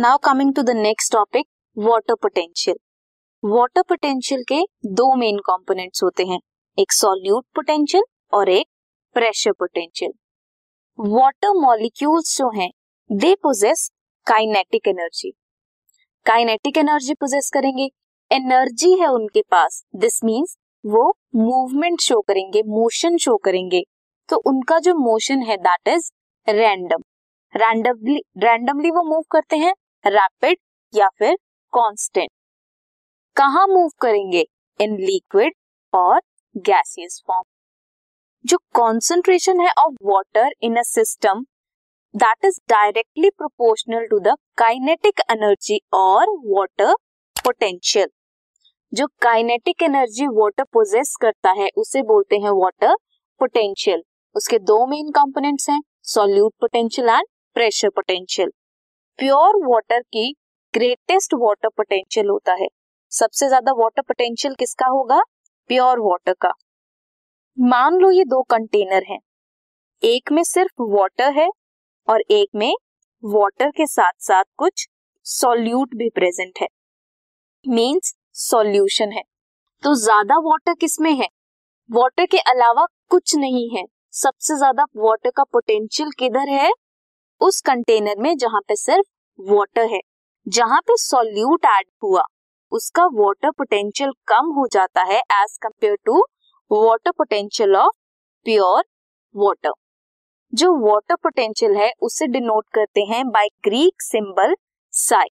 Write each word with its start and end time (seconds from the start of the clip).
Now 0.00 0.18
coming 0.18 0.52
to 0.54 0.62
the 0.62 0.70
next 0.70 1.12
topic 1.12 1.46
water 1.76 2.14
potential 2.14 2.76
water 3.42 3.82
potential 3.82 4.42
के 4.48 4.58
दो 4.90 5.06
main 5.16 5.38
components 5.38 6.02
होते 6.02 6.24
हैं, 6.26 6.38
एक 6.78 6.92
सॉल्यूट 6.92 7.44
पोटेंशियल 7.54 8.02
और 8.32 8.48
एक 8.48 8.66
प्रेशर 9.16 9.52
पोटेंशियल 9.52 10.12
वाटर 10.98 11.54
मॉलिक्यूल्स 11.60 12.36
जो 12.38 12.50
हैं 12.50 12.70
they 13.10 13.34
possess 13.34 13.90
kinetic 14.26 14.86
energy 14.88 15.30
kinetic 16.26 16.78
energy 16.78 17.14
possess 17.14 17.50
करेंगे 17.54 17.88
एनर्जी 18.30 18.92
है 19.00 19.08
उनके 19.08 19.42
पास 19.50 19.82
दिस 19.96 20.22
मींस 20.24 20.56
वो 20.84 21.08
मूवमेंट 21.36 22.00
शो 22.00 22.20
करेंगे 22.20 22.62
मोशन 22.68 23.16
शो 23.16 23.36
करेंगे. 23.36 23.82
तो 24.28 24.36
उनका 24.46 24.78
जो 24.78 24.94
मोशन 24.94 25.42
है 25.42 25.56
that 25.66 25.88
is 25.88 26.10
random 26.48 27.02
randomly 27.54 28.20
randomly 28.38 28.90
वो 28.90 29.02
मूव 29.02 29.22
करते 29.30 29.56
हैं 29.56 29.74
रैपिड 30.04 30.56
या 30.94 31.08
फिर 31.18 31.34
कांस्टेंट 31.72 32.30
कहा 33.36 33.66
मूव 33.66 33.88
करेंगे? 34.00 34.44
इन 34.80 34.96
लिक्विड 35.00 35.52
और 35.92 36.20
गैसियस 36.54 37.22
फॉर्म 37.26 37.42
जो 38.44 38.58
कॉन्सेंट्रेशन 38.74 39.60
है 39.60 39.70
of 39.78 39.94
water 40.04 40.50
in 40.62 40.76
a 40.76 40.82
system 40.82 41.44
that 42.14 42.44
is 42.44 42.58
directly 42.68 43.30
proportional 43.30 44.06
to 44.06 44.18
the 44.20 44.36
kinetic 44.58 45.20
energy 45.30 45.80
और 45.94 46.30
वाटर 46.46 46.94
पोटेंशियल 47.36 48.08
जो 48.92 49.06
काइनेटिक 49.22 49.82
एनर्जी 49.82 50.26
वाटर 50.26 50.64
पोजेस 50.64 51.14
करता 51.20 51.50
है, 51.50 51.68
उसे 51.76 52.02
बोलते 52.02 52.36
हैं 52.36 52.50
वाटर 52.50 52.94
पोटेंशियल 53.40 54.02
उसके 54.36 54.58
दो 54.58 54.86
मेन 54.86 55.10
कंपोनेंट्स 55.10 55.68
हैं 55.70 55.80
solute 56.04 56.52
potential 56.60 57.08
and 57.08 57.26
pressure 57.56 57.88
potential 57.88 58.50
pure 59.18 59.56
water 59.62 60.00
की 60.00 60.32
ग्रेटेस्ट 60.74 61.32
वाटर 61.34 61.68
पोटेंशियल 61.68 62.28
होता 62.28 62.52
है। 62.52 62.66
सबसे 63.12 63.46
ज़्यादा 63.48 63.72
वाटर 63.72 64.02
पोटेंशियल 64.02 64.54
किसका 64.54 64.86
होगा? 64.86 65.20
प्योर 65.70 66.00
वाटर 66.00 66.32
का। 66.32 66.52
मान 67.58 67.94
लो 67.94 68.10
ये 68.10 68.24
दो 68.24 68.42
कंटेनर 68.42 69.04
हैं। 69.08 69.18
एक 70.02 70.32
में 70.32 70.42
सिर्फ़ 70.42 70.82
वाटर 70.92 71.32
है 71.32 71.48
और 72.08 72.20
एक 72.30 72.48
में 72.54 72.72
वाटर 73.22 73.70
के 73.70 73.86
साथ 73.86 74.12
साथ 74.20 74.44
कुछ 74.56 74.86
सॉल्यूट 75.26 75.94
भी 75.94 76.10
प्रेजेंट 76.10 76.58
है। 76.62 76.68
मींस 77.66 78.14
सॉल्यूशन 78.40 79.12
है। 79.12 79.22
तो 79.82 79.94
ज़्यादा 79.94 80.38
वाटर 80.40 80.74
किसमें 80.74 81.12
है? 81.12 81.28
वाटर 81.90 82.26
के 82.26 82.38
अलावा 82.48 82.86
कुछ 83.10 83.36
नहीं 83.36 83.68
है। 83.76 83.84
सबसे 84.14 84.56
ज़्यादा 84.56 84.84
वाटर 84.96 85.30
का 85.30 85.44
पोटेंशियल 85.44 86.10
किधर 86.18 86.48
है? 86.50 86.70
उस 87.40 87.60
कंटेनर 87.60 88.18
में 88.18 88.36
जहाँ 88.36 88.60
पे 88.60 88.76
सिर्फ़ 88.76 89.06
वाटर 89.38 89.86
है, 89.86 90.00
जहाँ 90.46 90.80
पे 90.80 90.96
सॉल्यूट 90.96 91.64
ऐड 91.66 91.86
हुआ, 92.02 92.22
उसका 92.72 93.04
वाटर 93.14 93.50
पोटेंशियल 93.50 94.12
कम 94.28 94.52
हो 94.56 94.66
जाता 94.72 95.02
है 95.02 95.18
as 95.18 95.56
compare 95.62 95.96
to 96.04 96.20
water 96.70 97.10
potential 97.10 97.76
of 97.76 97.94
pure 98.46 98.84
water 99.34 99.72
जो 100.52 100.72
वाटर 100.80 101.14
पोटेंशियल 101.14 101.76
है, 101.76 101.92
उसे 102.02 102.26
डिनोट 102.26 102.64
करते 102.74 103.00
हैं 103.00 103.24
बाय 103.28 103.48
ग्रीक 103.64 104.02
सिंबल 104.02 104.54
साई 104.92 105.28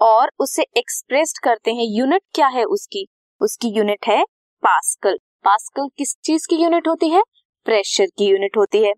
और 0.00 0.30
उसे 0.40 0.62
एक्सप्रेस 0.76 1.32
करते 1.44 1.72
हैं 1.74 1.86
यूनिट 1.88 2.22
क्या 2.34 2.46
है 2.48 2.64
उसकी? 2.64 3.06
उसकी 3.40 3.68
यूनिट 3.68 4.06
है 4.08 4.22
पास्कल 4.62 5.18
पास्कल 5.44 5.88
किस 5.98 6.16
चीज़ 6.24 6.46
की 6.50 6.56
यूनिट 6.56 6.88
होती 6.88 7.08
है? 7.08 7.22
प्रेशर 7.66 8.06
की 8.18 8.24
यूनिट 8.24 8.56
होती 8.56 8.82
है. 8.84 8.92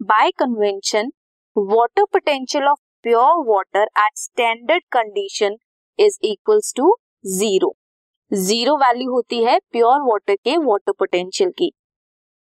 By 0.00 0.30
convention 0.30 1.10
water 1.56 2.04
potential 2.12 2.64
of 2.68 2.78
pure 3.02 3.42
water 3.46 3.82
at 3.98 4.12
standard 4.18 4.82
condition 4.92 5.56
is 5.98 6.16
equals 6.24 6.72
to 6.76 6.94
zero 7.30 7.72
zero 8.30 8.76
value 8.78 9.10
होती 9.12 9.42
है 9.44 9.58
प्योर 9.72 10.00
वाटर 10.02 10.34
के 10.34 10.56
वाटर 10.58 10.92
पोटेंशियल 10.98 11.50
की। 11.58 11.70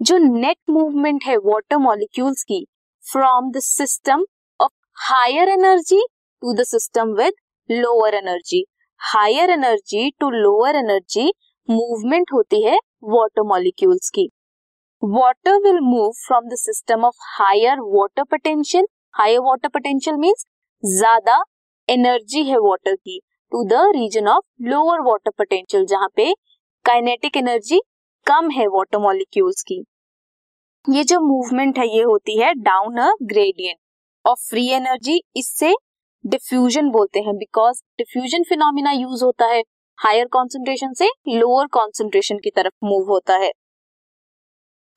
जो 0.00 0.18
नेट 0.18 0.56
मूवमेंट 0.70 1.24
है 1.26 1.36
वाटर 1.46 1.76
मॉलिक्यूल्स 1.78 2.42
की 2.48 2.64
from 3.04 3.50
the 3.52 3.60
system 3.62 4.24
of 4.60 4.72
higher 5.08 5.48
energy 5.48 6.00
to 6.42 6.54
the 6.54 6.64
system 6.66 7.12
with 7.18 7.34
lower 7.70 8.14
energy 8.14 8.64
higher 9.00 9.50
energy 9.50 10.10
to 10.20 10.30
lower 10.30 10.76
energy 10.76 11.30
movement 11.68 12.32
होती 12.32 12.62
है 12.64 12.78
water 13.10 13.42
molecules 13.48 14.10
की। 14.10 14.28
Water 15.02 15.56
will 15.62 15.78
move 15.82 16.10
from 16.16 16.44
the 16.48 16.54
system 16.56 17.04
of 17.04 17.14
higher 17.28 17.78
water 17.84 18.22
potential 18.30 18.84
higher 19.14 19.38
water 19.44 19.68
potential 19.68 20.16
means 20.16 20.44
ज़्यादा 20.82 21.42
energy 21.88 22.42
है 22.48 22.58
water 22.58 22.94
की 22.94 23.18
to 23.52 23.62
the 23.68 23.80
region 23.96 24.28
of 24.28 24.44
lower 24.64 25.00
water 25.06 25.30
potential 25.38 25.86
जहाँ 25.86 26.08
पे 26.16 26.30
kinetic 26.84 27.36
energy 27.36 27.80
कम 28.26 28.50
है 28.50 28.66
water 28.66 28.98
molecules 28.98 29.62
की। 29.62 29.82
ये 30.86 31.02
जो 31.04 31.18
मूवमेंट 31.20 31.78
है, 31.78 31.86
ये 31.86 32.02
होती 32.02 32.38
है 32.40 32.52
down 32.60 32.98
a 32.98 33.10
gradient 33.24 33.78
of 34.24 34.48
free 34.50 34.68
energy 34.72 35.20
इससे 35.36 35.74
डिफ्यूजन 36.24 36.90
बोलते 36.90 37.20
हैं 37.20 37.36
बिकॉज़ 37.38 37.82
डिफ्यूजन 37.98 38.44
फिनोमिना 38.48 38.92
यूज़ 38.92 39.24
होता 39.24 39.46
है। 39.46 39.62
हायर 39.98 40.28
कॉन्सेंट्रेशन 40.32 40.92
से 40.94 41.10
लोअर 41.30 41.66
कॉन्सेंट्रेशन 41.72 42.38
की 42.44 42.50
तरफ़ 42.56 42.84
मूव 42.84 43.10
होता 43.10 43.36
है। 43.36 43.50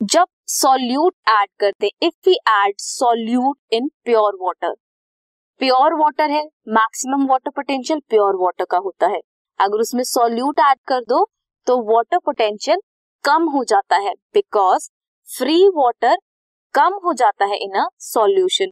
जब 0.01 0.27
सॉल्यूट 0.47 1.13
ऐड 1.29 1.47
करते 1.59 1.89
if 2.03 2.13
we 2.27 2.33
add 2.49 2.73
solute 2.79 3.57
in 3.73 3.87
pure 4.05 4.35
water 4.41 4.73
pure 5.61 5.93
water 5.99 6.31
है 6.31 6.43
maximum 6.69 7.25
water 7.29 7.51
potential 7.55 7.99
pure 8.09 8.35
water 8.35 8.65
का 8.71 8.77
होता 8.77 9.07
है। 9.07 9.19
अगर 9.59 9.81
उसमें 9.81 10.03
सॉल्यूट 10.03 10.59
ऐड 10.59 10.77
कर 10.87 10.99
दो 11.09 11.23
तो 11.67 11.77
वाटर 11.91 12.17
पोटेंशियल 12.25 12.81
कम 13.23 13.47
हो 13.49 13.63
जाता 13.63 13.97
है 13.97 14.13
बिकॉज़ 14.33 14.89
फ्री 15.29 15.67
वाटर 15.75 16.17
कम 16.73 16.99
हो 17.05 17.13
जाता 17.13 17.45
है 17.45 17.57
इन 17.57 17.79
अ 17.79 17.87
सॉल्यूशन 18.01 18.71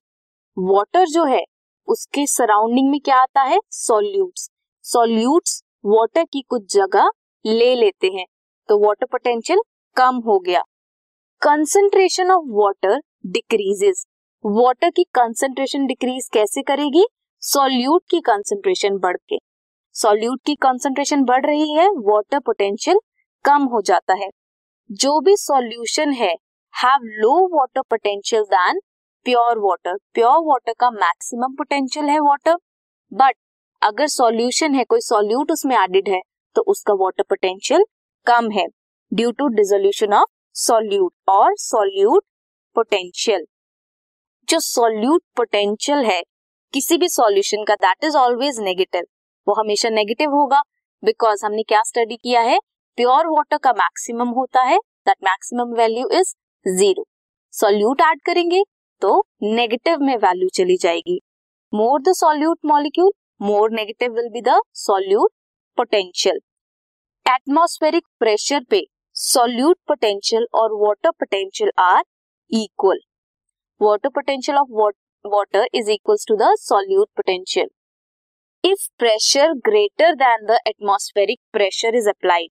वाटर 0.58 1.06
जो 1.08 1.24
है, 1.26 1.44
उसके 1.88 2.26
सराउंडिंग 2.28 2.90
में 2.90 3.00
क्या 3.00 3.18
आता 3.18 3.42
है? 3.44 3.60
सॉल्यूट्स 3.72 4.50
सॉल्यूट्स 4.86 5.62
वाटर 5.86 6.24
की 6.24 6.42
कुछ 6.50 6.74
जगह 6.76 7.10
ले 7.46 7.74
लेते 7.76 8.08
हैं 8.16 8.26
तो 8.70 8.80
वाटर 8.86 9.06
पोटेंशियल 9.06 9.62
कम 9.98 10.22
हो 10.28 10.40
गया। 10.42 10.64
Concentration 11.44 12.30
of 12.32 12.44
water 12.50 13.00
decreases 13.28 14.06
water 14.44 14.90
की 14.90 15.04
कंसेंट्रेशन 15.16 15.86
डिक्रीज 15.86 16.28
कैसे 16.34 16.62
करेगी? 16.62 17.04
सॉल्यूट 17.42 18.02
की 18.10 18.20
कंसेंट्रेशन 18.20 18.98
बढ़ 18.98 19.18
के. 19.30 19.38
सॉल्यूट 19.96 20.40
की 20.46 20.56
कंसेंट्रेशन 20.56 21.24
बढ़ 21.24 21.46
रही 21.46 21.74
है 21.74 21.88
वाटर 22.08 22.40
पोटेंशियल 22.40 23.00
कम 23.46 23.64
हो 23.74 23.82
जाता 23.82 24.14
है. 24.14 24.30
जो 24.90 25.20
भी 25.22 25.36
सॉल्यूशन 25.38 26.14
है 26.14 26.34
have 26.74 27.08
low 27.22 27.34
water 27.56 27.82
potential 27.90 28.44
than 28.54 28.80
pure 29.26 29.60
water 29.60 29.98
pure 30.14 30.38
water 30.46 30.74
का 30.80 30.90
मैक्सिमम 30.92 31.56
पोटेंशियल 31.58 32.10
है 32.10 32.20
वाटर 32.20 32.56
बट 33.12 33.36
अगर 33.82 34.08
सॉल्यूशन 34.10 34.76
है, 34.76 34.84
कोई 34.84 35.02
सॉल्यूट 35.02 35.52
उसमें 35.52 35.76
एडेड 35.78 36.10
है 36.10 36.22
तो 36.56 36.62
उसका 36.68 36.94
वाटर 37.04 37.24
पोटेंशियल 37.30 37.86
कम 38.28 38.50
है 38.52 38.66
due 39.12 39.32
to 39.32 39.48
dissolution 39.58 40.14
of 40.14 40.32
solute 40.56 41.14
और 41.30 41.54
सॉल्यूट 41.58 42.24
पोटेंशियल। 42.76 43.46
जो 44.48 44.60
सॉल्यूट 44.60 45.22
पोटेंशियल 45.38 46.04
है, 46.06 46.22
किसी 46.74 46.98
भी 46.98 47.08
सॉल्यूशन 47.10 47.64
का 47.64 47.76
दैट 47.76 48.04
इज़ 48.04 48.18
ऑलवेज 48.18 48.60
नेगेटिव 48.60 49.06
वो 49.48 49.54
हमेशा 49.54 49.90
नेगेटिव 49.90 50.32
होगा 50.32 50.62
बिकॉज़ 51.04 51.46
हमने 51.46 51.64
क्या 51.64 51.82
स्टडी 51.84 52.18
किया 52.18 52.42
है? 52.42 52.60
प्योर 52.98 53.28
वाटर 53.28 53.58
का 53.58 53.72
मैक्सिमम 53.74 54.30
होता 54.32 54.62
है 54.64 54.78
that 54.78 55.18
maximum 55.24 55.74
value 55.78 56.08
is 56.12 56.34
zero 56.66 57.06
solute 57.54 58.02
add 58.02 58.22
करेंगे 58.26 58.64
तो 59.02 59.20
नेगेटिव 59.44 60.00
में 60.02 60.16
वैल्यू 60.18 60.50
चली 60.56 60.78
जाएगी। 60.78 61.20
More 61.74 62.02
the 62.02 62.14
solute 62.16 62.60
molecule 62.66 63.12
more 63.42 63.72
negative 63.72 64.14
will 64.16 64.30
be 64.34 64.42
the 64.42 64.62
solute 64.78 65.32
potential 65.78 66.40
atmospheric 67.26 68.04
pressure 68.20 68.64
पे 68.64 68.86
सॉल्यूट 69.16 69.78
पोटेंशियल 69.88 70.46
और 70.54 70.74
water 70.78 71.12
potential 71.12 71.72
are 71.80 72.04
equal. 72.52 73.00
Water 73.82 74.10
potential 74.10 74.58
of 74.58 74.72
water 75.26 75.68
is 75.76 75.92
equal 75.92 76.18
to 76.28 76.36
the 76.36 76.54
solute 76.60 77.08
potential. 77.18 77.70
If 78.64 78.88
pressure 79.00 79.54
greater 79.68 80.16
than 80.16 80.46
the 80.46 80.58
atmospheric 80.68 81.40
pressure 81.54 81.96
is 81.96 82.10
applied, 82.10 82.50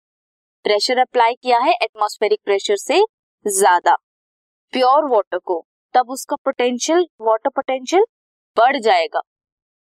pressure 0.65 0.99
apply 0.99 1.33
किया 1.33 1.59
है 1.59 1.73
atmospheric 1.73 2.39
pressure 2.45 2.75
से 2.77 3.01
ज़्यादा, 3.45 3.95
pure 4.73 5.09
water 5.11 5.37
को, 5.39 5.63
तब 5.93 6.09
उसका 6.11 6.35
potential, 6.35 7.07
water 7.21 7.49
potential 7.49 8.03
बढ़ 8.57 8.77
जाएगा। 8.79 9.21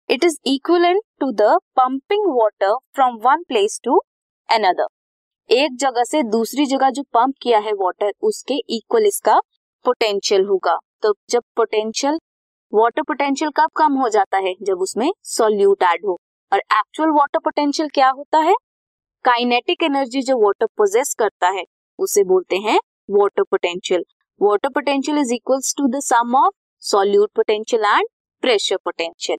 It 0.08 0.24
is 0.24 0.38
equal 0.46 1.00
to 1.20 1.30
the 1.34 1.56
pumping 1.76 2.26
water 2.36 2.76
from 2.94 3.20
one 3.24 3.42
place 3.48 3.80
to 3.84 4.02
another. 4.48 4.86
एक 5.50 5.76
जगह 5.76 6.04
से 6.04 6.22
दूसरी 6.22 6.64
जगह 6.66 6.90
जो 6.90 7.02
पंप 7.14 7.34
किया 7.42 7.58
है 7.58 7.72
वाटर 7.72 8.12
उसके 8.22 8.54
इक्वल 8.76 9.06
इसका 9.06 9.38
पोटेंशियल 9.84 10.44
होगा। 10.44 10.76
तो 11.02 11.12
जब 11.30 11.42
पोटेंशियल 11.56 12.18
वाटर 12.72 13.02
पोटेंशियल 13.02 13.50
कब 13.50 13.70
कम 13.76 13.92
हो 13.92 14.08
जाता 14.08 14.38
है? 14.38 14.54
जब 14.62 14.80
उसमें 14.80 15.10
सॉल्यूट 15.22 15.82
ऐड 15.82 16.06
हो। 16.06 16.18
और 16.52 16.58
एक्चुअल 16.58 17.10
वाटर 17.10 17.38
पोटेंशियल 17.38 17.88
क्या 17.88 18.08
होता 18.10 18.38
है? 18.38 18.54
काइनेटिक 19.24 19.82
एनर्जी 19.82 20.22
जो 20.22 20.38
वाटर 20.38 20.66
पोजेस 20.66 21.14
करता 21.18 21.48
है, 21.48 21.64
उसे 21.98 22.24
बोलते 22.24 22.56
हैं 22.58 22.78
water 23.10 23.42
potential 23.42 24.04
water 24.40 24.68
potential 24.68 25.18
is 25.18 25.34
equals 25.34 25.74
to 25.78 25.88
the 25.88 26.00
sum 26.02 26.36
of 26.36 26.54
solute 26.82 27.30
potential 27.36 27.84
and 27.84 28.08
pressure 28.42 28.76
potential 28.76 29.38